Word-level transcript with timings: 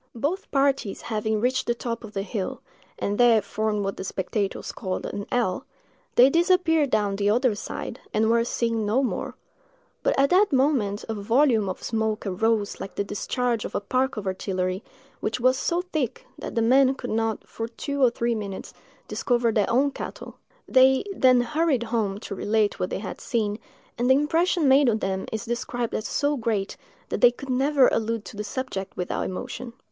Both 0.15 0.49
parties 0.49 1.01
having 1.01 1.39
reached 1.39 1.67
the 1.67 1.75
top 1.75 2.03
of 2.03 2.13
the 2.13 2.23
hill, 2.23 2.61
and 2.97 3.19
there 3.19 3.39
formed 3.39 3.83
what 3.85 3.97
the 3.97 4.03
spectators 4.03 4.71
called 4.71 5.05
an 5.05 5.27
L, 5.31 5.67
they 6.15 6.27
disappeared 6.27 6.89
down 6.89 7.17
the 7.17 7.29
other 7.29 7.53
side, 7.53 7.99
and 8.11 8.27
were 8.27 8.43
seen 8.43 8.83
no 8.83 9.03
more; 9.03 9.35
but 10.01 10.17
at 10.17 10.31
that 10.31 10.51
moment 10.51 11.05
a 11.07 11.13
volume 11.13 11.69
of 11.69 11.83
smoke 11.83 12.25
arose 12.25 12.79
like 12.79 12.95
the 12.95 13.03
discharge 13.03 13.63
of 13.63 13.75
a 13.75 13.79
park 13.79 14.17
of 14.17 14.25
artillery, 14.25 14.83
which 15.19 15.39
was 15.39 15.55
so 15.55 15.83
thick 15.83 16.25
that 16.39 16.55
the 16.55 16.63
men 16.63 16.95
could 16.95 17.11
not, 17.11 17.47
for 17.47 17.67
two 17.67 18.01
or 18.03 18.09
three 18.09 18.33
minutes, 18.33 18.73
discover 19.07 19.51
their 19.51 19.69
own 19.69 19.91
cattle. 19.91 20.35
They 20.67 21.03
then 21.15 21.41
hurried 21.41 21.83
home 21.83 22.19
to 22.21 22.33
relate 22.33 22.79
what 22.79 22.89
they 22.89 22.97
had 22.97 23.21
seen, 23.21 23.59
and 23.99 24.09
the 24.09 24.15
impression 24.15 24.67
made 24.67 24.89
on 24.89 24.97
them 24.97 25.27
is 25.31 25.45
described 25.45 25.93
as 25.93 26.07
so 26.07 26.37
great, 26.37 26.75
that 27.09 27.21
they 27.21 27.29
could 27.29 27.49
never 27.51 27.87
allude 27.89 28.25
to 28.25 28.35
the 28.35 28.43
subject 28.43 28.97
without 28.97 29.25
emotion. 29.25 29.73